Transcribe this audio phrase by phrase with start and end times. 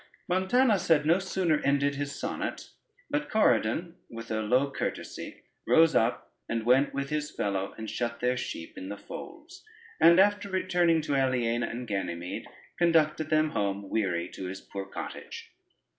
[0.27, 2.71] ]Montanus had no sooner ended his sonnet,
[3.11, 8.19] but Corydon with a low courtesy rose up and went with his fellow, and shut
[8.19, 9.63] their sheep in the folds;
[9.99, 12.47] and after returning to Aliena and Ganymede,
[12.79, 15.51] conducted them home weary to his poor cottage.